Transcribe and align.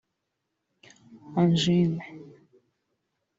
anjine 1.39 1.99